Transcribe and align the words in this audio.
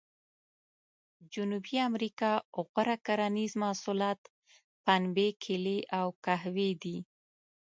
جنوبي 1.33 1.75
امریکا 1.89 2.31
غوره 2.71 2.97
کرنیز 3.05 3.51
محصولات 3.61 4.19
پنبې، 4.85 5.27
کېلې 5.43 5.77
او 5.99 6.07
قهوې 6.23 6.71
دي. 6.83 6.97